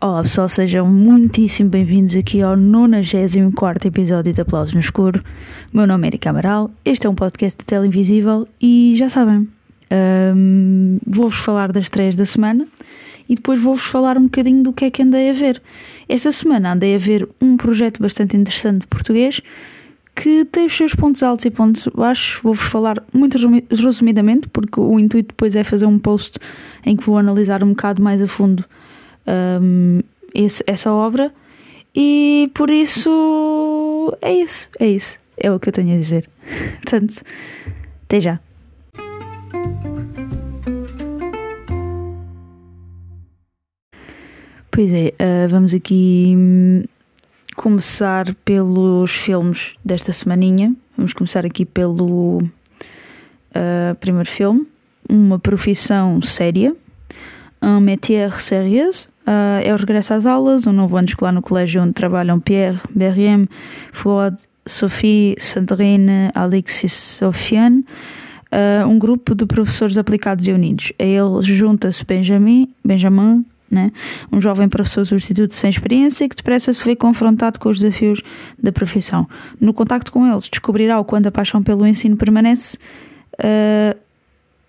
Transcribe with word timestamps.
Olá 0.00 0.22
pessoal, 0.22 0.48
sejam 0.48 0.86
muitíssimo 0.86 1.68
bem-vindos 1.68 2.14
aqui 2.16 2.40
ao 2.40 2.56
94 2.56 3.88
episódio 3.88 4.32
de 4.32 4.40
Aplausos 4.40 4.72
no 4.72 4.80
Escuro. 4.80 5.22
Meu 5.72 5.86
nome 5.86 6.06
é 6.06 6.08
Erika 6.08 6.30
Amaral, 6.30 6.70
este 6.84 7.06
é 7.06 7.10
um 7.10 7.14
podcast 7.14 7.58
de 7.58 7.64
Televisível 7.64 8.46
e 8.58 8.94
já 8.96 9.08
sabem, 9.08 9.48
hum, 10.34 10.98
vou-vos 11.06 11.38
falar 11.38 11.72
das 11.72 11.90
três 11.90 12.14
da 12.16 12.24
semana 12.24 12.66
e 13.28 13.34
depois 13.34 13.60
vou-vos 13.60 13.84
falar 13.84 14.16
um 14.16 14.24
bocadinho 14.24 14.62
do 14.62 14.72
que 14.72 14.84
é 14.84 14.90
que 14.90 15.02
andei 15.02 15.30
a 15.30 15.32
ver. 15.32 15.62
Esta 16.08 16.32
semana 16.32 16.72
andei 16.72 16.94
a 16.94 16.98
ver 16.98 17.28
um 17.40 17.56
projeto 17.56 18.00
bastante 18.00 18.36
interessante 18.36 18.82
de 18.82 18.86
português 18.86 19.40
que 20.14 20.46
tem 20.46 20.64
os 20.64 20.74
seus 20.74 20.94
pontos 20.94 21.22
altos 21.22 21.44
e 21.44 21.50
pontos 21.50 21.86
baixos. 21.88 22.40
Vou-vos 22.42 22.66
falar 22.66 23.02
muito 23.12 23.36
resumidamente, 23.70 24.48
porque 24.48 24.80
o 24.80 24.98
intuito 24.98 25.28
depois 25.28 25.54
é 25.54 25.62
fazer 25.62 25.84
um 25.84 25.98
post 25.98 26.38
em 26.84 26.96
que 26.96 27.04
vou 27.04 27.18
analisar 27.18 27.62
um 27.62 27.70
bocado 27.70 28.02
mais 28.02 28.22
a 28.22 28.26
fundo 28.26 28.64
um, 29.60 30.00
esse, 30.34 30.64
essa 30.66 30.92
obra 30.92 31.32
e 31.94 32.50
por 32.54 32.70
isso 32.70 34.16
é 34.20 34.32
isso, 34.32 34.68
é 34.78 34.86
isso, 34.86 35.18
é 35.36 35.50
o 35.50 35.58
que 35.58 35.68
eu 35.68 35.72
tenho 35.72 35.94
a 35.94 35.98
dizer. 35.98 36.28
Portanto, 36.82 37.22
até 38.04 38.20
já. 38.20 38.45
Pois 44.76 44.92
é, 44.92 45.14
uh, 45.18 45.48
vamos 45.48 45.72
aqui 45.72 46.34
hum, 46.36 46.84
começar 47.56 48.34
pelos 48.44 49.10
filmes 49.10 49.72
desta 49.82 50.12
semaninha. 50.12 50.76
Vamos 50.98 51.14
começar 51.14 51.46
aqui 51.46 51.64
pelo 51.64 52.42
uh, 52.42 53.94
primeiro 53.98 54.28
filme, 54.28 54.66
Uma 55.08 55.38
Profissão 55.38 56.20
Séria, 56.20 56.76
Un 57.62 57.80
métier 57.80 58.30
sérieux, 58.38 59.08
Uh, 59.26 59.58
é 59.64 59.72
o 59.72 59.76
regresso 59.76 60.12
às 60.14 60.24
aulas, 60.26 60.68
um 60.68 60.72
novo 60.72 60.96
ano 60.96 61.08
escolar 61.08 61.32
no 61.32 61.42
colégio 61.42 61.82
onde 61.82 61.94
trabalham 61.94 62.38
Pierre, 62.38 62.78
Berriem, 62.94 63.48
Fouad, 63.92 64.36
Sophie, 64.66 65.34
Sandrine, 65.38 66.30
Alexis, 66.32 66.92
Sofiane, 66.92 67.84
uh, 68.52 68.86
um 68.86 68.98
grupo 68.98 69.34
de 69.34 69.46
professores 69.46 69.96
aplicados 69.98 70.46
e 70.46 70.52
unidos. 70.52 70.92
A 71.00 71.02
eles 71.02 71.46
junta-se 71.46 72.04
Benjamin, 72.04 72.68
Benjamin 72.84 73.44
né? 73.70 73.90
um 74.32 74.40
jovem 74.40 74.68
professor 74.68 75.04
substituto 75.04 75.54
sem 75.54 75.70
experiência 75.70 76.28
que 76.28 76.36
depressa 76.36 76.72
se 76.72 76.84
vê 76.84 76.94
confrontado 76.94 77.58
com 77.58 77.68
os 77.68 77.80
desafios 77.80 78.22
da 78.62 78.72
profissão. 78.72 79.28
No 79.60 79.74
contacto 79.74 80.12
com 80.12 80.26
eles, 80.26 80.48
descobrirá 80.48 80.98
o 80.98 81.04
quanto 81.04 81.26
a 81.26 81.32
paixão 81.32 81.62
pelo 81.62 81.86
ensino 81.86 82.16
permanece. 82.16 82.76
Uh, 83.34 83.96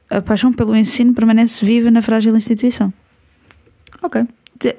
a 0.10 0.22
paixão 0.22 0.54
pelo 0.54 0.76
ensino 0.76 1.14
permanece 1.14 1.66
viva 1.66 1.92
na 1.92 2.02
frágil 2.02 2.36
instituição. 2.36 2.94
Ok 4.02 4.26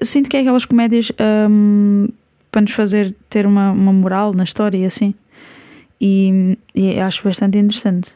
sinto 0.02 0.28
que 0.28 0.36
é 0.36 0.40
aquelas 0.40 0.64
comédias 0.64 1.12
um, 1.50 2.08
para 2.50 2.62
nos 2.62 2.72
fazer 2.72 3.14
ter 3.28 3.46
uma, 3.46 3.70
uma 3.70 3.92
moral 3.92 4.32
na 4.32 4.44
história 4.44 4.78
e 4.78 4.84
assim. 4.84 5.14
E, 6.00 6.56
e 6.74 6.98
acho 7.00 7.24
bastante 7.24 7.58
interessante. 7.58 8.12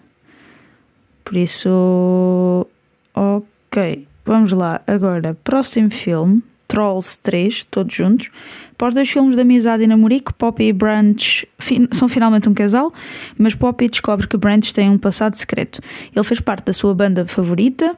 Por 1.25 1.37
isso, 1.37 2.67
ok. 3.15 4.07
Vamos 4.25 4.53
lá. 4.53 4.81
Agora, 4.87 5.37
próximo 5.43 5.91
filme. 5.91 6.43
Trolls 6.73 7.19
3, 7.23 7.65
todos 7.65 7.95
juntos. 7.95 8.31
Após 8.73 8.95
dois 8.95 9.11
filmes 9.11 9.37
de 9.37 9.43
amizade 9.43 9.85
e 9.85 9.87
namorico, 9.87 10.33
Poppy 10.33 10.69
e 10.69 10.73
Branch 10.73 11.47
são 11.93 12.09
finalmente 12.09 12.49
um 12.49 12.55
casal, 12.55 12.93
mas 13.37 13.55
Poppy 13.55 13.91
descobre 13.91 14.27
que 14.27 14.39
Branch 14.39 14.73
tem 14.73 14.89
um 14.89 14.97
passado 14.97 15.35
secreto. 15.37 15.83
Ele 16.17 16.25
fez 16.25 16.41
parte 16.41 16.65
da 16.65 16.73
sua 16.73 16.95
banda 16.95 17.27
favorita, 17.27 17.95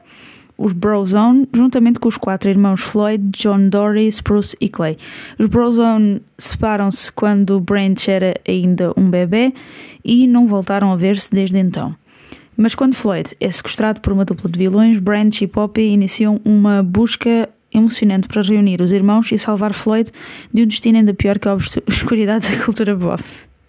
os 0.57 0.73
Brozone, 0.73 1.47
juntamente 1.53 1.99
com 1.99 2.09
os 2.09 2.17
quatro 2.17 2.49
irmãos 2.49 2.81
Floyd, 2.81 3.23
John 3.29 3.69
Dory, 3.69 4.07
Spruce 4.07 4.57
e 4.59 4.67
Clay. 4.67 4.97
Os 5.39 5.47
Brozone 5.47 6.21
separam-se 6.37 7.11
quando 7.13 7.59
Branch 7.61 8.07
era 8.09 8.33
ainda 8.47 8.93
um 8.97 9.09
bebê 9.09 9.53
e 10.03 10.27
não 10.27 10.47
voltaram 10.47 10.91
a 10.91 10.97
ver-se 10.97 11.31
desde 11.31 11.57
então. 11.57 11.95
Mas 12.57 12.73
quando 12.73 12.95
Floyd 12.95 13.35
é 13.39 13.51
sequestrado 13.51 13.99
por 14.01 14.13
uma 14.13 14.23
dupla 14.23 14.49
de 14.49 14.57
vilões, 14.57 14.99
Branch 14.99 15.41
e 15.41 15.47
Poppy 15.47 15.81
iniciam 15.81 16.39
uma 16.45 16.81
busca 16.81 17.49
emocionante 17.73 18.27
para 18.27 18.41
reunir 18.41 18.81
os 18.81 18.91
irmãos 18.91 19.31
e 19.31 19.37
salvar 19.37 19.73
Floyd 19.73 20.09
de 20.53 20.63
um 20.63 20.65
destino 20.65 20.97
ainda 20.97 21.13
pior 21.13 21.37
que 21.37 21.47
a 21.47 21.53
obscuridade 21.55 22.49
da 22.49 22.63
cultura 22.63 22.95
pop. 22.95 23.23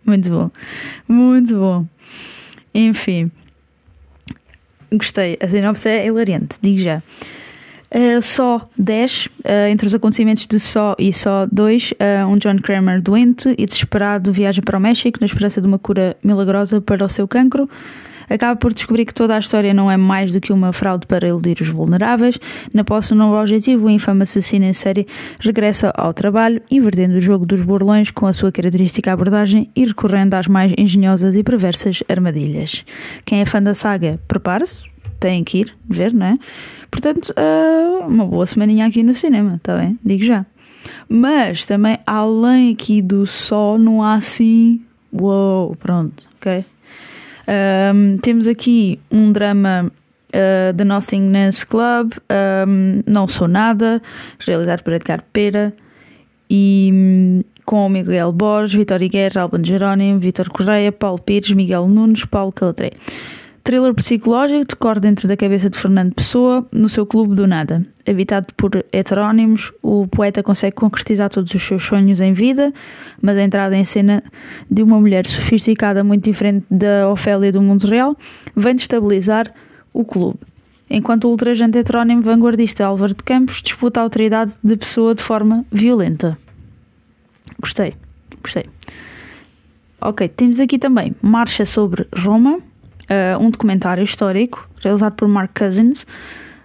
Muito 0.04 0.30
bom, 0.30 0.50
muito 1.08 1.56
bom. 1.56 1.86
Enfim. 2.72 3.30
Gostei, 4.92 5.36
a 5.40 5.48
sinopse 5.48 5.88
é 5.88 6.06
hilariante, 6.06 6.58
digo 6.62 6.78
já. 6.78 7.02
Uh, 7.88 8.20
só 8.20 8.68
10, 8.76 9.26
uh, 9.26 9.30
entre 9.70 9.86
os 9.86 9.94
acontecimentos 9.94 10.46
de 10.46 10.58
Só 10.60 10.94
e 10.98 11.12
Só 11.12 11.46
2, 11.50 11.92
uh, 11.92 12.26
um 12.28 12.36
John 12.36 12.58
Kramer 12.58 13.00
doente 13.00 13.54
e 13.56 13.64
desesperado 13.64 14.32
viaja 14.32 14.60
para 14.60 14.76
o 14.76 14.80
México 14.80 15.18
na 15.20 15.26
esperança 15.26 15.60
de 15.60 15.66
uma 15.66 15.78
cura 15.78 16.16
milagrosa 16.22 16.80
para 16.80 17.04
o 17.04 17.08
seu 17.08 17.26
cancro 17.26 17.68
acaba 18.28 18.56
por 18.56 18.72
descobrir 18.72 19.04
que 19.04 19.14
toda 19.14 19.36
a 19.36 19.38
história 19.38 19.72
não 19.72 19.90
é 19.90 19.96
mais 19.96 20.32
do 20.32 20.40
que 20.40 20.52
uma 20.52 20.72
fraude 20.72 21.06
para 21.06 21.28
iludir 21.28 21.58
os 21.60 21.68
vulneráveis. 21.68 22.38
Na 22.72 22.84
posse 22.84 23.10
do 23.10 23.16
novo 23.16 23.40
objetivo, 23.40 23.86
o 23.86 23.90
infame 23.90 24.22
assassino 24.22 24.64
em 24.64 24.72
série 24.72 25.06
regressa 25.40 25.92
ao 25.96 26.12
trabalho, 26.12 26.62
invertendo 26.70 27.16
o 27.16 27.20
jogo 27.20 27.46
dos 27.46 27.62
burlões 27.62 28.10
com 28.10 28.26
a 28.26 28.32
sua 28.32 28.52
característica 28.52 29.12
abordagem 29.12 29.70
e 29.74 29.84
recorrendo 29.84 30.34
às 30.34 30.46
mais 30.46 30.72
engenhosas 30.76 31.36
e 31.36 31.42
perversas 31.42 32.02
armadilhas. 32.08 32.84
Quem 33.24 33.40
é 33.40 33.46
fã 33.46 33.62
da 33.62 33.74
saga, 33.74 34.18
prepare-se, 34.26 34.84
tem 35.18 35.42
que 35.44 35.58
ir 35.58 35.74
ver, 35.88 36.12
não 36.12 36.26
é? 36.26 36.38
Portanto, 36.90 37.32
uh, 37.32 38.06
uma 38.06 38.26
boa 38.26 38.46
semaninha 38.46 38.86
aqui 38.86 39.02
no 39.02 39.14
cinema, 39.14 39.56
está 39.56 39.76
bem? 39.76 39.98
Digo 40.04 40.24
já. 40.24 40.46
Mas 41.08 41.64
também, 41.64 41.98
além 42.06 42.72
aqui 42.72 43.02
do 43.02 43.26
só, 43.26 43.76
não 43.78 44.02
há 44.02 44.14
assim. 44.14 44.80
Uou, 45.12 45.74
pronto, 45.76 46.24
ok? 46.36 46.64
Um, 47.48 48.18
temos 48.18 48.46
aqui 48.46 48.98
um 49.10 49.32
drama 49.32 49.90
uh, 50.28 50.76
The 50.76 50.84
Nothingness 50.84 51.64
Club, 51.64 52.12
um, 52.66 53.02
Não 53.06 53.28
Sou 53.28 53.48
Nada, 53.48 54.02
realizado 54.38 54.82
por 54.82 54.92
Edgar 54.92 55.22
Pera, 55.32 55.72
e 56.50 57.44
com 57.64 57.88
Miguel 57.88 58.32
Borges, 58.32 58.74
Vitória 58.74 59.08
Guerra, 59.08 59.42
Alban 59.42 59.64
Jerónimo, 59.64 60.18
Vitor 60.18 60.48
Correia, 60.48 60.92
Paulo 60.92 61.20
Pires, 61.20 61.50
Miguel 61.52 61.88
Nunes, 61.88 62.24
Paulo 62.24 62.52
Calatré. 62.52 62.92
Thriller 63.66 63.92
psicológico 63.94 64.64
decorre 64.64 65.00
dentro 65.00 65.26
da 65.26 65.36
cabeça 65.36 65.68
de 65.68 65.76
Fernando 65.76 66.14
Pessoa, 66.14 66.64
no 66.70 66.88
seu 66.88 67.04
clube 67.04 67.34
do 67.34 67.48
nada. 67.48 67.84
Habitado 68.08 68.46
por 68.56 68.70
heterónimos, 68.92 69.72
o 69.82 70.06
poeta 70.06 70.40
consegue 70.40 70.76
concretizar 70.76 71.28
todos 71.28 71.52
os 71.52 71.60
seus 71.64 71.82
sonhos 71.82 72.20
em 72.20 72.32
vida, 72.32 72.72
mas 73.20 73.36
a 73.36 73.42
entrada 73.42 73.76
em 73.76 73.84
cena 73.84 74.22
de 74.70 74.84
uma 74.84 75.00
mulher 75.00 75.26
sofisticada 75.26 76.04
muito 76.04 76.22
diferente 76.22 76.64
da 76.70 77.10
Ofélia 77.10 77.50
do 77.50 77.60
mundo 77.60 77.88
real 77.88 78.16
vem 78.54 78.76
destabilizar 78.76 79.52
o 79.92 80.04
clube. 80.04 80.38
Enquanto 80.88 81.24
o 81.24 81.30
ultrajante 81.30 81.76
heterónimo 81.76 82.22
vanguardista 82.22 82.86
Álvaro 82.86 83.14
de 83.14 83.24
Campos 83.24 83.60
disputa 83.62 83.98
a 83.98 84.04
autoridade 84.04 84.52
de 84.62 84.76
Pessoa 84.76 85.12
de 85.12 85.24
forma 85.24 85.66
violenta. 85.72 86.38
Gostei, 87.60 87.96
gostei. 88.40 88.66
Ok, 90.00 90.28
temos 90.28 90.60
aqui 90.60 90.78
também 90.78 91.16
Marcha 91.20 91.66
sobre 91.66 92.06
Roma, 92.16 92.60
uh, 93.10 93.42
um 93.42 93.50
documentário 93.50 94.04
histórico 94.04 94.68
realizado 94.82 95.14
por 95.14 95.28
Mark 95.28 95.56
Cousins. 95.58 96.06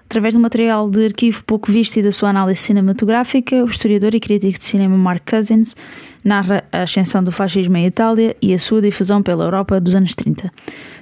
Através 0.06 0.34
do 0.34 0.42
material 0.42 0.90
de 0.90 1.06
arquivo 1.06 1.42
pouco 1.46 1.72
visto 1.72 1.96
e 1.96 2.04
da 2.04 2.12
sua 2.12 2.32
análise 2.32 2.60
cinematográfica, 2.60 3.64
o 3.64 3.68
historiador 3.68 4.14
e 4.14 4.20
crítico 4.20 4.60
de 4.60 4.66
cinema 4.66 4.98
Mark 4.98 5.30
Cousins 5.30 5.74
narra 6.24 6.64
a 6.72 6.84
ascensão 6.84 7.24
do 7.24 7.32
fascismo 7.32 7.78
em 7.78 7.86
Itália 7.86 8.36
e 8.42 8.54
a 8.54 8.60
sua 8.60 8.82
difusão 8.82 9.24
pela 9.24 9.46
Europa 9.46 9.80
dos 9.80 9.96
anos 9.96 10.14
30. 10.14 10.52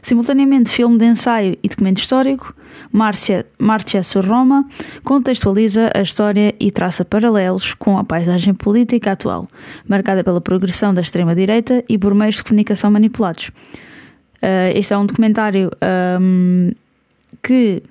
Simultaneamente, 0.03 0.69
filme 0.69 0.97
de 0.97 1.05
ensaio 1.05 1.57
e 1.61 1.67
documento 1.67 1.97
histórico, 1.97 2.53
Marcia, 2.91 3.45
Marcia 3.57 4.03
sur 4.03 4.23
Roma 4.23 4.63
contextualiza 5.03 5.91
a 5.93 6.01
história 6.01 6.53
e 6.59 6.71
traça 6.71 7.03
paralelos 7.03 7.73
com 7.73 7.97
a 7.97 8.03
paisagem 8.03 8.53
política 8.53 9.13
atual, 9.13 9.47
marcada 9.87 10.23
pela 10.23 10.39
progressão 10.39 10.93
da 10.93 11.01
extrema-direita 11.01 11.83
e 11.89 11.97
por 11.97 12.13
meios 12.13 12.35
de 12.35 12.43
comunicação 12.43 12.91
manipulados. 12.91 13.51
Uh, 14.41 14.75
este 14.75 14.93
é 14.93 14.97
um 14.97 15.05
documentário 15.05 15.69
um, 16.21 16.71
que 17.43 17.83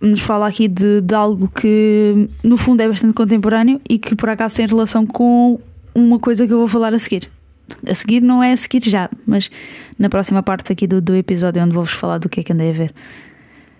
nos 0.00 0.20
fala 0.20 0.46
aqui 0.46 0.68
de, 0.68 1.00
de, 1.00 1.14
algo 1.14 1.48
que 1.48 2.28
no 2.44 2.56
fundo 2.56 2.80
é 2.80 2.88
bastante 2.88 3.12
contemporâneo 3.14 3.80
e 3.88 3.98
que 3.98 4.14
por 4.14 4.28
acaso 4.28 4.56
tem 4.56 4.66
relação 4.66 5.06
com 5.06 5.60
uma 5.94 6.18
coisa 6.18 6.46
que 6.46 6.52
eu 6.52 6.58
vou 6.58 6.68
falar 6.68 6.94
a 6.94 6.98
seguir. 6.98 7.30
A 7.86 7.94
seguir 7.94 8.20
não 8.20 8.42
é 8.42 8.52
a 8.52 8.56
seguir 8.56 8.82
já, 8.88 9.10
mas 9.26 9.50
na 9.98 10.08
próxima 10.08 10.42
parte 10.42 10.72
aqui 10.72 10.86
do, 10.86 11.00
do 11.00 11.14
episódio 11.14 11.62
onde 11.62 11.74
vou-vos 11.74 11.92
falar 11.92 12.18
do 12.18 12.28
que 12.28 12.40
é 12.40 12.42
que 12.42 12.52
andei 12.52 12.70
a 12.70 12.72
ver. 12.72 12.94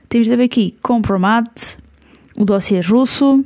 Temos 0.08 0.28
também 0.28 0.46
aqui 0.46 0.76
Compromat, 0.82 1.76
o 2.36 2.44
dossiê 2.44 2.80
russo, 2.80 3.44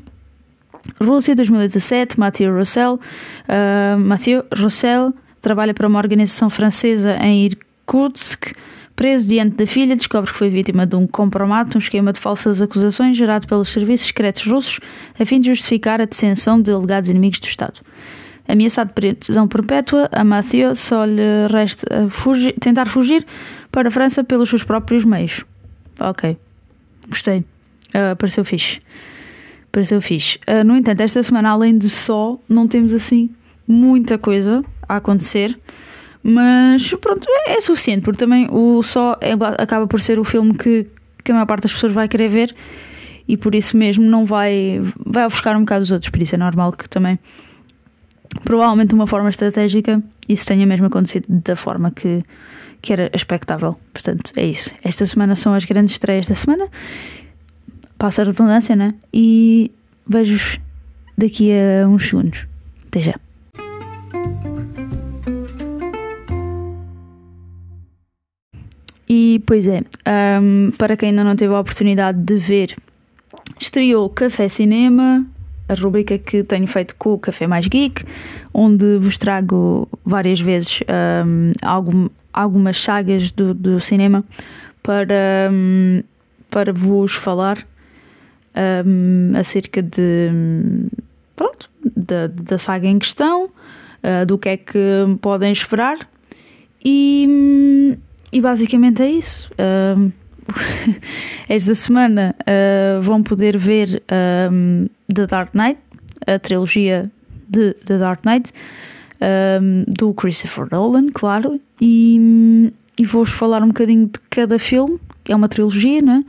Rússia, 1.00 1.34
2017, 1.34 2.18
Mathieu 2.18 2.54
Roussel. 2.54 3.00
Uh, 3.48 3.98
Mathieu 3.98 4.44
Roussel 4.54 5.14
trabalha 5.44 5.74
para 5.74 5.86
uma 5.86 5.98
organização 5.98 6.50
francesa 6.50 7.16
em 7.20 7.46
Irkutsk. 7.46 8.52
Preso 8.96 9.26
diante 9.28 9.56
da 9.56 9.66
filha, 9.66 9.96
descobre 9.96 10.30
que 10.30 10.38
foi 10.38 10.48
vítima 10.48 10.86
de 10.86 10.94
um 10.94 11.06
compromato, 11.06 11.76
um 11.76 11.80
esquema 11.80 12.12
de 12.12 12.20
falsas 12.20 12.62
acusações 12.62 13.16
gerado 13.16 13.46
pelos 13.46 13.68
serviços 13.68 14.06
secretos 14.06 14.46
russos 14.46 14.80
a 15.18 15.24
fim 15.26 15.40
de 15.40 15.48
justificar 15.48 16.00
a 16.00 16.04
detenção 16.04 16.62
de 16.62 16.70
alegados 16.70 17.10
inimigos 17.10 17.40
do 17.40 17.46
Estado. 17.46 17.80
Ameaçado 18.46 18.88
de 18.88 19.14
prisão 19.14 19.48
perpétua, 19.48 20.08
a 20.12 20.22
Mathieu 20.22 20.76
só 20.76 21.04
lhe 21.04 21.46
resta 21.50 22.08
fugir, 22.08 22.54
tentar 22.60 22.86
fugir 22.86 23.26
para 23.72 23.88
a 23.88 23.90
França 23.90 24.22
pelos 24.22 24.48
seus 24.48 24.62
próprios 24.62 25.04
meios. 25.04 25.44
Ok, 25.98 26.36
gostei. 27.08 27.38
Uh, 27.88 28.14
pareceu 28.16 28.44
fixe. 28.44 28.80
Pareceu 29.72 30.00
fixe. 30.00 30.38
Uh, 30.46 30.62
no 30.64 30.76
entanto, 30.76 31.00
esta 31.00 31.22
semana, 31.22 31.50
além 31.50 31.76
de 31.76 31.88
só, 31.88 32.38
não 32.48 32.68
temos 32.68 32.94
assim 32.94 33.30
muita 33.66 34.18
coisa 34.18 34.62
a 34.88 34.96
acontecer. 34.96 35.58
Mas 36.22 36.90
pronto, 36.94 37.26
é, 37.28 37.52
é 37.52 37.60
suficiente, 37.60 38.02
porque 38.02 38.18
também 38.18 38.48
o 38.50 38.82
só 38.82 39.16
é, 39.20 39.32
acaba 39.58 39.86
por 39.86 40.00
ser 40.00 40.18
o 40.18 40.24
filme 40.24 40.54
que, 40.54 40.86
que 41.22 41.30
a 41.30 41.34
maior 41.34 41.46
parte 41.46 41.64
das 41.64 41.72
pessoas 41.72 41.92
vai 41.92 42.08
querer 42.08 42.28
ver 42.28 42.54
e 43.28 43.36
por 43.36 43.54
isso 43.54 43.76
mesmo 43.76 44.04
não 44.04 44.24
vai, 44.24 44.80
vai 45.04 45.26
ofuscar 45.26 45.56
um 45.56 45.60
bocado 45.60 45.82
os 45.82 45.90
outros. 45.90 46.10
Por 46.10 46.22
isso 46.22 46.34
é 46.34 46.38
normal 46.38 46.72
que 46.72 46.88
também, 46.88 47.18
provavelmente 48.42 48.88
de 48.88 48.94
uma 48.94 49.06
forma 49.06 49.28
estratégica, 49.28 50.02
isso 50.26 50.46
tenha 50.46 50.66
mesmo 50.66 50.86
acontecido 50.86 51.26
da 51.28 51.56
forma 51.56 51.90
que, 51.90 52.22
que 52.80 52.92
era 52.92 53.10
expectável. 53.14 53.78
Portanto, 53.92 54.32
é 54.36 54.46
isso. 54.46 54.70
Esta 54.82 55.06
semana 55.06 55.36
são 55.36 55.52
as 55.52 55.66
grandes 55.66 55.94
estreias 55.94 56.26
da 56.26 56.34
semana 56.34 56.68
passa 58.04 58.22
a 58.22 58.24
redundância, 58.26 58.76
né? 58.76 58.94
E 59.12 59.70
vejo-vos 60.06 60.58
daqui 61.16 61.50
a 61.52 61.88
uns 61.88 62.08
segundos. 62.08 62.46
Até 62.88 63.00
já. 63.00 63.23
E 69.34 69.38
pois 69.40 69.66
é, 69.66 69.82
um, 70.40 70.70
para 70.78 70.96
quem 70.96 71.08
ainda 71.08 71.24
não 71.24 71.34
teve 71.34 71.52
a 71.52 71.58
oportunidade 71.58 72.22
de 72.22 72.38
ver, 72.38 72.76
estreou 73.60 74.08
Café 74.08 74.48
Cinema, 74.48 75.26
a 75.68 75.74
rubrica 75.74 76.16
que 76.16 76.44
tenho 76.44 76.68
feito 76.68 76.94
com 76.94 77.14
o 77.14 77.18
Café 77.18 77.48
Mais 77.48 77.66
Geek, 77.66 78.04
onde 78.52 78.96
vos 78.98 79.18
trago 79.18 79.88
várias 80.04 80.38
vezes 80.38 80.82
um, 81.26 81.50
algum, 81.60 82.08
algumas 82.32 82.80
sagas 82.80 83.32
do, 83.32 83.52
do 83.52 83.80
cinema 83.80 84.24
para, 84.80 85.50
um, 85.50 86.00
para 86.48 86.72
vos 86.72 87.14
falar 87.14 87.66
um, 88.86 89.32
acerca 89.36 89.82
de 89.82 90.30
pronto, 91.34 91.68
da, 91.96 92.28
da 92.28 92.56
saga 92.56 92.86
em 92.86 93.00
questão, 93.00 93.46
uh, 93.46 94.24
do 94.24 94.38
que 94.38 94.50
é 94.50 94.56
que 94.56 94.78
podem 95.20 95.50
esperar 95.50 96.08
e, 96.84 97.98
e 98.34 98.40
basicamente 98.40 99.02
é 99.02 99.10
isso. 99.10 99.50
Esta 101.48 101.74
semana 101.74 102.34
uh, 102.40 103.00
vão 103.00 103.22
poder 103.22 103.56
ver 103.56 104.02
The 105.12 105.26
Dark 105.26 105.54
Knight, 105.54 105.78
a 106.26 106.38
trilogia 106.38 107.10
de 107.48 107.74
The 107.74 107.98
Dark 107.98 108.24
Knight, 108.24 108.52
um, 109.60 109.84
do 109.86 110.12
Christopher 110.14 110.66
Nolan, 110.70 111.06
claro, 111.12 111.60
e, 111.80 112.72
e 112.98 113.04
vou-vos 113.04 113.32
falar 113.32 113.62
um 113.62 113.68
bocadinho 113.68 114.06
de 114.06 114.20
cada 114.30 114.58
filme, 114.58 114.98
que 115.22 115.32
é 115.32 115.36
uma 115.36 115.48
trilogia, 115.48 116.02
né? 116.02 116.24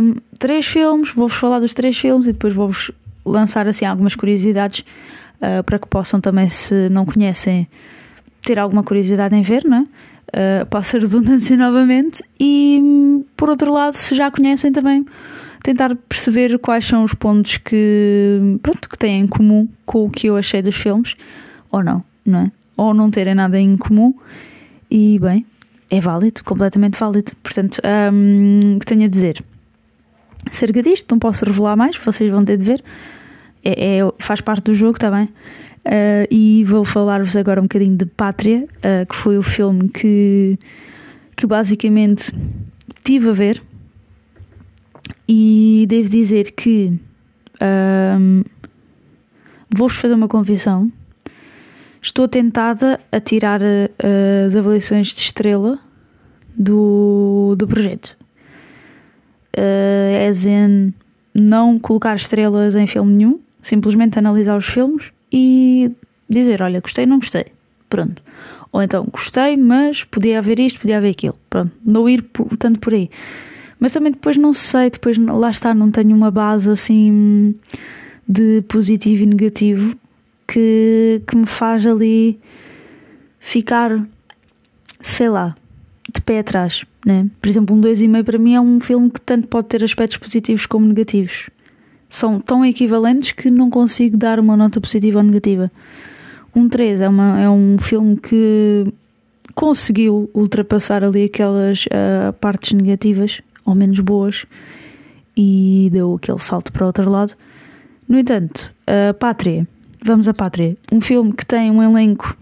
Um, 0.00 0.16
três 0.38 0.66
filmes, 0.66 1.12
vou-vos 1.12 1.36
falar 1.36 1.60
dos 1.60 1.74
três 1.74 1.96
filmes 1.98 2.26
e 2.26 2.32
depois 2.32 2.54
vou-vos 2.54 2.90
lançar 3.24 3.66
assim 3.66 3.84
algumas 3.84 4.14
curiosidades 4.14 4.80
uh, 5.40 5.62
para 5.64 5.78
que 5.78 5.86
possam 5.86 6.20
também, 6.20 6.48
se 6.48 6.88
não 6.88 7.04
conhecem, 7.04 7.68
ter 8.42 8.58
alguma 8.58 8.82
curiosidade 8.82 9.34
em 9.34 9.42
ver, 9.42 9.64
não 9.64 9.78
é? 9.78 9.86
Uh, 10.30 10.64
posso 10.66 10.90
ser 10.90 11.02
redundância 11.02 11.56
novamente 11.58 12.22
e 12.38 12.80
por 13.36 13.50
outro 13.50 13.72
lado, 13.72 13.94
se 13.94 14.14
já 14.14 14.30
conhecem 14.30 14.70
também, 14.70 15.04
tentar 15.62 15.94
perceber 16.08 16.58
quais 16.58 16.86
são 16.86 17.02
os 17.02 17.14
pontos 17.14 17.56
que 17.58 18.58
pronto, 18.62 18.88
que 18.88 18.96
têm 18.96 19.22
em 19.22 19.26
comum 19.26 19.68
com 19.84 20.04
o 20.04 20.10
que 20.10 20.28
eu 20.28 20.36
achei 20.36 20.62
dos 20.62 20.76
filmes 20.76 21.16
ou 21.70 21.82
não, 21.82 22.04
não 22.24 22.40
é? 22.40 22.52
Ou 22.76 22.94
não 22.94 23.10
terem 23.10 23.34
nada 23.34 23.58
em 23.58 23.76
comum 23.76 24.14
e 24.90 25.18
bem, 25.18 25.44
é 25.90 26.00
válido, 26.00 26.42
completamente 26.44 26.98
válido. 26.98 27.32
Portanto, 27.42 27.80
um, 28.12 28.76
o 28.76 28.78
que 28.78 28.86
tenho 28.86 29.04
a 29.04 29.08
dizer? 29.08 29.44
Acerca 30.50 30.82
disto, 30.82 31.10
não 31.10 31.18
posso 31.18 31.44
revelar 31.44 31.76
mais, 31.76 31.96
vocês 31.96 32.30
vão 32.30 32.44
ter 32.44 32.56
de 32.56 32.64
ver. 32.64 32.84
É, 33.62 33.98
é 33.98 34.12
faz 34.18 34.40
parte 34.40 34.64
do 34.64 34.74
jogo 34.74 34.98
também. 34.98 35.28
Uh, 35.84 36.26
e 36.30 36.64
vou 36.64 36.84
falar-vos 36.84 37.36
agora 37.36 37.60
um 37.60 37.64
bocadinho 37.64 37.96
de 37.96 38.04
Pátria, 38.04 38.66
uh, 38.78 39.06
que 39.06 39.16
foi 39.16 39.38
o 39.38 39.42
filme 39.42 39.88
que, 39.88 40.58
que 41.36 41.46
basicamente 41.46 42.32
tive 43.04 43.30
a 43.30 43.32
ver. 43.32 43.62
E 45.28 45.86
devo 45.88 46.08
dizer 46.08 46.52
que 46.52 46.98
um, 48.18 48.42
vou-vos 49.70 49.96
fazer 49.96 50.14
uma 50.14 50.28
confissão 50.28 50.90
Estou 52.02 52.26
tentada 52.26 52.98
a 53.12 53.20
tirar 53.20 53.60
uh, 53.60 54.46
as 54.46 54.56
avaliações 54.56 55.08
de 55.08 55.20
estrela 55.20 55.78
do, 56.56 57.54
do 57.58 57.68
projeto. 57.68 58.16
Uh, 59.54 60.30
as 60.30 60.46
in 60.46 60.94
não 61.34 61.78
colocar 61.78 62.16
estrelas 62.16 62.74
em 62.74 62.86
filme 62.86 63.12
nenhum, 63.12 63.40
simplesmente 63.62 64.18
analisar 64.18 64.56
os 64.56 64.66
filmes 64.66 65.12
e 65.32 65.90
dizer: 66.28 66.62
olha, 66.62 66.80
gostei, 66.80 67.06
não 67.06 67.18
gostei. 67.18 67.46
Pronto. 67.88 68.22
Ou 68.72 68.82
então, 68.82 69.06
gostei, 69.10 69.56
mas 69.56 70.04
podia 70.04 70.38
haver 70.38 70.60
isto, 70.60 70.80
podia 70.80 70.98
haver 70.98 71.10
aquilo. 71.10 71.36
Pronto. 71.48 71.72
Não 71.84 72.08
ir 72.08 72.22
por, 72.22 72.56
tanto 72.56 72.78
por 72.78 72.94
aí. 72.94 73.10
Mas 73.78 73.92
também 73.92 74.12
depois 74.12 74.36
não 74.36 74.52
sei, 74.52 74.90
depois 74.90 75.16
lá 75.16 75.50
está, 75.50 75.74
não 75.74 75.90
tenho 75.90 76.14
uma 76.14 76.30
base 76.30 76.70
assim 76.70 77.54
de 78.28 78.62
positivo 78.68 79.22
e 79.22 79.26
negativo 79.26 79.96
que, 80.46 81.22
que 81.26 81.36
me 81.36 81.46
faz 81.46 81.86
ali 81.86 82.38
ficar, 83.40 84.06
sei 85.00 85.30
lá, 85.30 85.56
de 86.12 86.20
pé 86.20 86.40
atrás. 86.40 86.84
Né? 87.04 87.28
Por 87.40 87.48
exemplo, 87.48 87.74
um 87.74 87.80
2,5 87.80 88.24
para 88.24 88.38
mim 88.38 88.54
é 88.54 88.60
um 88.60 88.78
filme 88.78 89.10
que 89.10 89.20
tanto 89.20 89.48
pode 89.48 89.68
ter 89.68 89.82
aspectos 89.82 90.18
positivos 90.18 90.66
como 90.66 90.86
negativos. 90.86 91.48
São 92.10 92.40
tão 92.40 92.62
equivalentes 92.62 93.32
que 93.32 93.50
não 93.50 93.70
consigo 93.70 94.18
dar 94.18 94.38
uma 94.38 94.54
nota 94.54 94.80
positiva 94.80 95.18
ou 95.18 95.24
negativa. 95.24 95.72
Um 96.54 96.68
3 96.68 97.00
é, 97.00 97.08
uma, 97.08 97.40
é 97.40 97.48
um 97.48 97.78
filme 97.78 98.18
que 98.18 98.92
conseguiu 99.54 100.28
ultrapassar 100.34 101.02
ali 101.02 101.24
aquelas 101.24 101.86
uh, 101.86 102.32
partes 102.40 102.72
negativas, 102.72 103.40
ou 103.64 103.74
menos 103.74 103.98
boas, 104.00 104.44
e 105.34 105.88
deu 105.90 106.16
aquele 106.16 106.40
salto 106.40 106.70
para 106.70 106.84
o 106.84 106.86
outro 106.88 107.08
lado. 107.08 107.32
No 108.06 108.18
entanto, 108.18 108.74
a 108.86 109.14
Pátria 109.14 109.66
Vamos 110.02 110.26
à 110.26 110.32
Pátria. 110.32 110.76
Um 110.90 111.00
filme 111.00 111.32
que 111.32 111.44
tem 111.44 111.70
um 111.70 111.82
elenco 111.82 112.36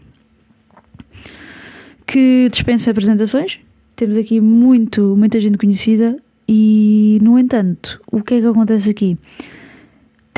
que 2.06 2.48
dispensa 2.52 2.90
apresentações. 2.90 3.58
Temos 3.96 4.16
aqui 4.16 4.40
muito, 4.40 5.16
muita 5.16 5.40
gente 5.40 5.58
conhecida 5.58 6.16
e, 6.46 7.18
no 7.20 7.36
entanto, 7.36 8.00
o 8.12 8.22
que 8.22 8.34
é 8.34 8.40
que 8.40 8.46
acontece 8.46 8.90
aqui? 8.90 9.18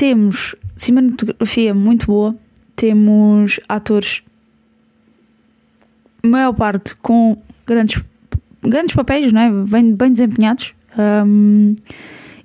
Temos 0.01 0.55
cinematografia 0.75 1.75
muito 1.75 2.07
boa, 2.07 2.35
temos 2.75 3.59
atores, 3.69 4.23
maior 6.25 6.53
parte 6.53 6.95
com 6.95 7.37
grandes, 7.67 8.03
grandes 8.63 8.95
papéis, 8.95 9.31
não 9.31 9.41
é? 9.41 9.51
bem, 9.51 9.93
bem 9.93 10.11
desempenhados 10.11 10.73
um, 11.23 11.75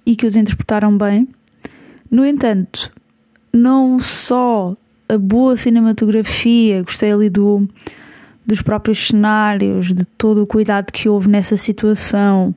e 0.05 0.15
que 0.15 0.27
os 0.27 0.37
interpretaram 0.37 0.99
bem. 0.99 1.27
No 2.11 2.27
entanto, 2.27 2.93
não 3.51 3.99
só 4.01 4.77
a 5.09 5.17
boa 5.17 5.57
cinematografia, 5.57 6.83
gostei 6.83 7.11
ali 7.11 7.31
do, 7.31 7.67
dos 8.45 8.61
próprios 8.61 9.07
cenários, 9.07 9.95
de 9.95 10.05
todo 10.05 10.43
o 10.43 10.47
cuidado 10.47 10.93
que 10.93 11.09
houve 11.09 11.31
nessa 11.31 11.57
situação, 11.57 12.55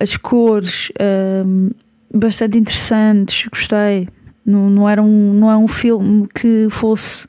as 0.00 0.16
cores 0.16 0.90
um, 1.46 1.70
bastante 2.12 2.58
interessantes, 2.58 3.48
gostei. 3.48 4.08
Não, 4.44 4.70
não, 4.70 4.88
era 4.88 5.02
um, 5.02 5.34
não 5.34 5.50
é 5.50 5.56
um 5.56 5.68
filme 5.68 6.26
que 6.34 6.68
fosse 6.70 7.28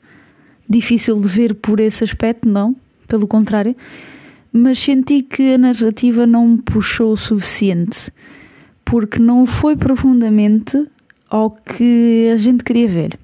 difícil 0.68 1.20
de 1.20 1.28
ver 1.28 1.54
por 1.54 1.80
esse 1.80 2.04
aspecto, 2.04 2.48
não, 2.48 2.74
pelo 3.06 3.26
contrário, 3.26 3.76
mas 4.52 4.78
senti 4.78 5.22
que 5.22 5.54
a 5.54 5.58
narrativa 5.58 6.26
não 6.26 6.46
me 6.46 6.58
puxou 6.58 7.12
o 7.12 7.16
suficiente 7.16 8.10
porque 8.84 9.18
não 9.20 9.46
foi 9.46 9.76
profundamente 9.76 10.84
ao 11.28 11.50
que 11.52 12.28
a 12.34 12.36
gente 12.36 12.64
queria 12.64 12.88
ver. 12.88 13.18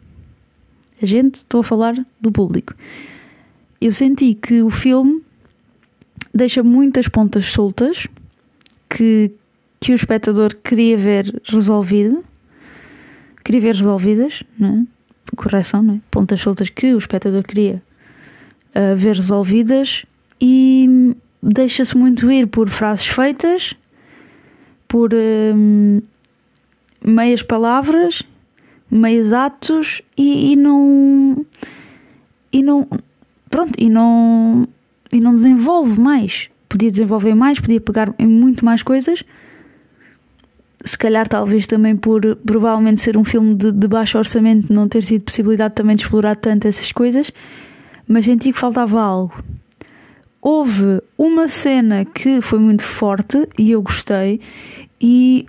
A 1.02 1.04
gente, 1.04 1.36
estou 1.36 1.60
a 1.60 1.64
falar 1.64 1.94
do 2.20 2.30
público. 2.30 2.72
Eu 3.80 3.92
senti 3.92 4.32
que 4.34 4.62
o 4.62 4.70
filme 4.70 5.20
deixa 6.32 6.62
muitas 6.62 7.08
pontas 7.08 7.46
soltas 7.46 8.06
que, 8.88 9.32
que 9.80 9.92
o 9.92 9.95
espectador 9.95 10.54
queria 10.62 10.97
ver 10.97 11.40
resolvido, 11.45 12.25
queria 13.45 13.61
ver 13.61 13.75
resolvidas, 13.76 14.42
é? 14.61 14.83
correção, 15.37 15.83
não 15.83 15.95
é? 15.95 16.00
pontas 16.11 16.40
soltas 16.40 16.71
que 16.71 16.95
o 16.95 16.99
espectador 16.99 17.42
queria 17.42 17.83
uh, 18.75 18.97
ver 18.97 19.16
resolvidas 19.16 20.04
e 20.40 21.14
deixa-se 21.42 21.97
muito 21.97 22.30
ir 22.30 22.47
por 22.47 22.68
frases 22.68 23.06
feitas, 23.06 23.75
por 24.88 25.12
uh, 25.12 26.02
meias 27.04 27.42
palavras, 27.42 28.23
meios 28.90 29.33
atos 29.33 30.02
e, 30.16 30.52
e 30.52 30.56
não 30.56 31.45
e 32.52 32.62
não 32.62 32.88
pronto 33.50 33.73
e 33.78 33.88
não 33.88 34.66
e 35.12 35.21
não 35.21 35.35
desenvolve 35.35 36.00
mais 36.00 36.49
podia 36.68 36.90
desenvolver 36.90 37.35
mais 37.35 37.59
podia 37.59 37.80
pegar 37.80 38.14
em 38.18 38.26
muito 38.26 38.64
mais 38.64 38.83
coisas 38.83 39.25
se 40.87 40.97
calhar 40.97 41.28
talvez 41.28 41.66
também 41.66 41.97
por 41.97 42.37
provavelmente 42.37 43.00
ser 43.00 43.16
um 43.16 43.25
filme 43.25 43.55
de, 43.55 43.73
de 43.73 43.88
baixo 43.88 44.16
orçamento 44.16 44.73
não 44.73 44.88
ter 44.88 45.02
sido 45.02 45.23
possibilidade 45.23 45.75
também 45.75 45.97
de 45.97 46.02
explorar 46.02 46.37
tanto 46.37 46.66
essas 46.69 46.93
coisas 46.93 47.33
mas 48.07 48.25
senti 48.25 48.52
que 48.52 48.59
faltava 48.59 49.00
algo. 49.00 49.43
Houve 50.40 51.02
uma 51.19 51.49
cena 51.49 52.05
que 52.05 52.40
foi 52.40 52.59
muito 52.59 52.83
forte 52.83 53.49
e 53.59 53.73
eu 53.73 53.83
gostei 53.83 54.40
e 55.00 55.47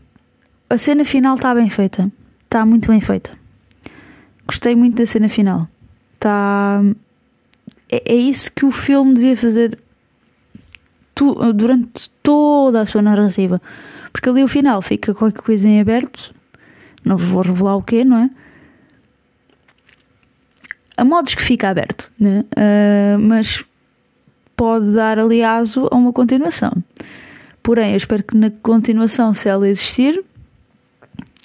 a 0.70 0.78
cena 0.78 1.06
final 1.06 1.36
está 1.36 1.54
bem 1.54 1.70
feita. 1.70 2.12
Está 2.46 2.66
muito 2.66 2.88
bem 2.88 3.00
feita. 3.00 3.32
Gostei 4.46 4.76
muito 4.76 4.98
da 4.98 5.06
cena 5.06 5.30
final. 5.30 5.68
Está 6.16 6.82
é, 7.90 8.14
é 8.14 8.16
isso 8.16 8.52
que 8.52 8.66
o 8.66 8.72
filme 8.72 9.14
devia 9.14 9.38
fazer 9.38 9.78
tu, 11.18 11.54
durante 11.54 12.10
toda 12.22 12.82
a 12.82 12.86
sua 12.86 13.02
narrativa 13.02 13.60
porque 14.18 14.30
ali 14.30 14.44
o 14.44 14.48
final 14.48 14.82
fica 14.82 15.14
qualquer 15.14 15.42
coisa 15.42 15.68
em 15.68 15.80
aberto, 15.80 16.34
não 17.06 17.18
vou 17.18 17.44
revelar 17.44 17.76
o 17.76 17.84
quê, 17.84 18.04
não 18.04 18.18
é? 18.18 18.30
A 20.98 21.06
modos 21.06 21.36
que 21.36 21.42
fica 21.44 21.70
aberto, 21.70 22.12
né? 22.20 22.44
Uh, 22.58 23.20
mas 23.20 23.64
pode 24.56 24.92
dar 24.94 25.20
ali 25.20 25.44
aso 25.44 25.88
a 25.92 25.96
uma 25.96 26.12
continuação. 26.12 26.72
Porém, 27.62 27.92
eu 27.92 27.98
espero 27.98 28.24
que 28.24 28.36
na 28.36 28.50
continuação, 28.50 29.36
se 29.36 29.48
ela 29.48 29.70
existir, 29.70 30.24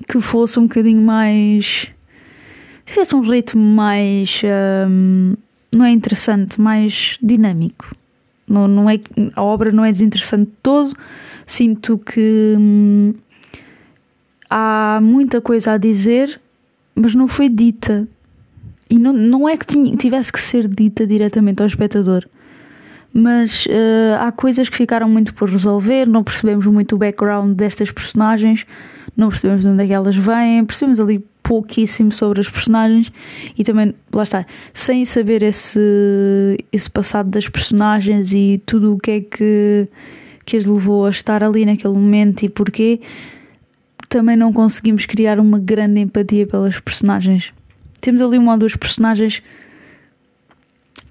que 0.09 0.19
fosse 0.19 0.59
um 0.59 0.63
bocadinho 0.63 1.03
mais. 1.03 1.89
tivesse 2.87 3.15
um 3.15 3.21
ritmo 3.21 3.63
mais. 3.63 4.41
Um, 4.89 5.35
ah, 5.35 5.39
não 5.71 5.85
é 5.85 5.91
interessante, 5.91 6.59
mais 6.59 7.19
dinâmico. 7.23 7.95
Não, 8.47 8.67
não 8.67 8.91
é, 8.91 8.99
a 9.35 9.43
obra 9.43 9.73
não 9.73 9.85
é 9.85 9.93
desinteressante 9.93 10.47
de 10.47 10.57
todo, 10.63 10.95
sinto 11.47 11.99
que 11.99 12.55
hum, 12.59 13.15
há 14.51 14.99
muita 15.03 15.41
coisa 15.41 15.73
a 15.73 15.79
dizer, 15.79 16.41
mas 16.95 17.15
não 17.15 17.27
foi 17.27 17.49
dita. 17.49 18.07
E 18.91 18.99
não, 18.99 19.13
não 19.13 19.49
é 19.49 19.57
que 19.57 19.67
tivesse 19.97 20.31
que 20.31 20.41
ser 20.41 20.69
dita 20.69 21.07
diretamente 21.07 21.63
ao 21.63 21.67
espectador, 21.67 22.27
mas 23.13 23.67
uh, 23.67 24.21
há 24.21 24.31
coisas 24.33 24.69
que 24.69 24.77
ficaram 24.77 25.09
muito 25.09 25.35
por 25.35 25.49
resolver, 25.49 26.07
não 26.07 26.23
percebemos 26.23 26.67
muito 26.67 26.95
o 26.95 26.99
background 26.99 27.57
destas 27.57 27.91
personagens, 27.91 28.67
não 29.17 29.29
percebemos 29.29 29.63
de 29.63 29.71
onde 29.71 29.85
é 29.85 29.87
que 29.87 29.93
elas 29.93 30.17
vêm, 30.17 30.65
percebemos 30.65 31.01
ali 31.01 31.25
pouquíssimo 31.53 32.11
sobre 32.13 32.41
as 32.41 32.49
personagens 32.49 33.13
e 33.59 33.63
também, 33.63 33.95
lá 34.11 34.23
está, 34.23 34.47
sem 34.73 35.05
saber 35.05 35.43
esse, 35.43 35.79
esse 36.73 36.89
passado 36.89 37.29
das 37.29 37.47
personagens 37.47 38.33
e 38.33 38.63
tudo 38.65 38.95
o 38.95 38.99
que 38.99 39.11
é 39.11 39.21
que 39.21 39.89
que 40.47 40.57
as 40.57 40.65
levou 40.65 41.05
a 41.05 41.11
estar 41.11 41.45
ali 41.45 41.67
naquele 41.67 41.93
momento 41.93 42.43
e 42.43 42.49
porquê, 42.49 43.01
também 44.09 44.35
não 44.35 44.51
conseguimos 44.51 45.05
criar 45.05 45.39
uma 45.39 45.59
grande 45.59 46.01
empatia 46.01 46.47
pelas 46.47 46.81
personagens. 46.81 47.53
Temos 48.01 48.23
ali 48.23 48.39
uma 48.39 48.53
ou 48.53 48.59
duas 48.59 48.75
personagens 48.75 49.43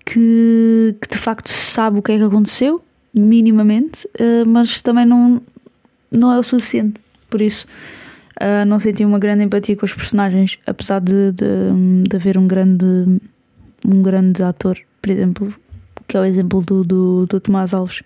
que, 0.03 0.95
que 0.99 1.07
de 1.07 1.17
facto 1.17 1.49
se 1.49 1.71
sabe 1.71 1.99
o 1.99 2.01
que 2.01 2.11
é 2.11 2.17
que 2.17 2.23
aconteceu, 2.23 2.83
minimamente, 3.13 4.09
eh, 4.17 4.43
mas 4.43 4.81
também 4.81 5.05
não, 5.05 5.41
não 6.11 6.33
é 6.33 6.39
o 6.39 6.43
suficiente. 6.43 6.99
Por 7.29 7.41
isso, 7.41 7.65
eh, 8.41 8.65
não 8.65 8.79
senti 8.79 9.05
uma 9.05 9.19
grande 9.19 9.43
empatia 9.43 9.75
com 9.75 9.85
os 9.85 9.93
personagens, 9.93 10.57
apesar 10.65 10.99
de, 10.99 11.31
de, 11.31 12.07
de 12.09 12.15
haver 12.15 12.39
um 12.39 12.47
grande, 12.47 13.19
um 13.85 14.01
grande 14.01 14.41
ator, 14.41 14.79
por 14.99 15.11
exemplo, 15.11 15.53
que 16.07 16.17
é 16.17 16.19
o 16.19 16.25
exemplo 16.25 16.59
do, 16.61 16.83
do, 16.83 17.25
do 17.27 17.39
Tomás 17.39 17.71
Alves, 17.71 18.01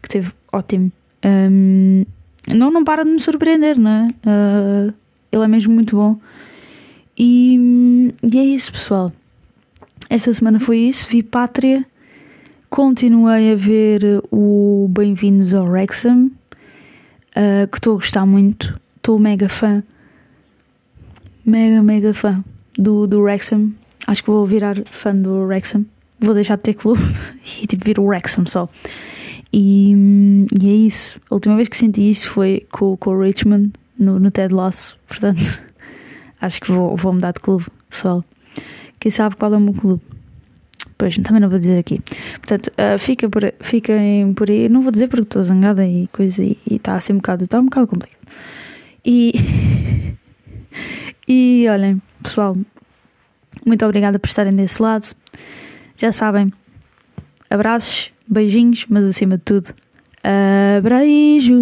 que 0.00 0.08
teve 0.08 0.30
ótimo. 0.52 0.92
Um, 1.24 2.06
não, 2.46 2.70
não 2.70 2.84
para 2.84 3.04
de 3.04 3.10
me 3.10 3.18
surpreender, 3.18 3.76
não 3.76 3.90
é? 3.90 4.08
Uh, 4.24 4.94
ele 5.32 5.42
é 5.42 5.48
mesmo 5.48 5.74
muito 5.74 5.96
bom. 5.96 6.20
E, 7.18 8.14
e 8.22 8.38
é 8.38 8.44
isso, 8.44 8.70
pessoal. 8.70 9.12
Esta 10.08 10.32
semana 10.32 10.60
foi 10.60 10.78
isso. 10.78 11.08
Vi 11.10 11.24
Pátria. 11.24 11.84
Continuei 12.70 13.52
a 13.52 13.56
ver 13.56 14.22
o 14.30 14.86
Bem-vindos 14.88 15.52
ao 15.52 15.66
Wrexham, 15.66 16.26
uh, 16.26 17.66
que 17.68 17.78
estou 17.78 17.94
a 17.94 17.96
gostar 17.96 18.24
muito. 18.24 18.83
Estou 19.04 19.18
mega 19.18 19.50
fã. 19.50 19.84
Mega, 21.44 21.82
mega 21.82 22.14
fã 22.14 22.42
do, 22.78 23.06
do 23.06 23.20
Wrexham. 23.20 23.70
Acho 24.06 24.24
que 24.24 24.30
vou 24.30 24.46
virar 24.46 24.82
fã 24.86 25.14
do 25.14 25.44
Wrexham. 25.44 25.84
Vou 26.18 26.32
deixar 26.32 26.56
de 26.56 26.62
ter 26.62 26.72
clube 26.72 27.02
e 27.60 27.66
tipo 27.66 27.84
vir 27.84 27.98
o 27.98 28.04
Wrexham 28.04 28.46
só. 28.46 28.66
E, 29.52 29.92
e, 30.58 30.68
é 30.70 30.72
isso. 30.72 31.20
A 31.30 31.34
última 31.34 31.54
vez 31.54 31.68
que 31.68 31.76
senti 31.76 32.08
isso 32.08 32.30
foi 32.30 32.66
com, 32.72 32.96
com 32.96 33.10
o 33.10 33.20
Richmond 33.20 33.74
no, 33.98 34.18
no 34.18 34.30
Ted 34.30 34.54
Lasso. 34.54 34.96
Portanto, 35.06 35.62
acho 36.40 36.62
que 36.62 36.72
vou, 36.72 36.96
vou 36.96 37.12
mudar 37.12 37.32
de 37.32 37.40
clube, 37.40 37.66
pessoal. 37.90 38.24
Quem 38.98 39.10
sabe 39.10 39.36
qual 39.36 39.52
é 39.52 39.58
o 39.58 39.60
meu 39.60 39.74
clube? 39.74 40.02
Pois, 40.96 41.14
também 41.18 41.42
não 41.42 41.50
vou 41.50 41.58
dizer 41.58 41.78
aqui. 41.78 42.00
Portanto, 42.36 42.68
uh, 42.68 42.98
fica 42.98 43.28
por, 43.28 43.52
fiquem 43.60 44.32
por 44.32 44.48
aí. 44.48 44.66
Não 44.70 44.80
vou 44.80 44.90
dizer 44.90 45.08
porque 45.08 45.24
estou 45.24 45.42
zangada 45.42 45.86
e 45.86 46.08
coisa 46.10 46.42
e 46.42 46.56
está 46.70 46.94
assim 46.96 47.12
um 47.12 47.16
bocado, 47.16 47.44
está 47.44 47.60
um 47.60 47.66
bocado 47.66 47.86
complicado. 47.86 48.24
E, 49.04 49.32
e 51.28 51.66
olhem, 51.68 52.00
pessoal, 52.22 52.56
muito 53.66 53.84
obrigada 53.84 54.18
por 54.18 54.28
estarem 54.28 54.54
desse 54.54 54.80
lado. 54.80 55.14
Já 55.96 56.12
sabem, 56.12 56.52
abraços 57.50 58.12
Beijinhos, 58.26 58.86
mas 58.88 59.04
acima 59.04 59.36
de 59.36 59.44
tudo, 59.44 59.74
abraijos. 60.78 61.54